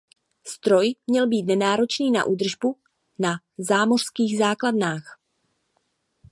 [0.47, 2.77] Stroj měl být nenáročný na údržbu
[3.19, 5.03] na zámořských základnách.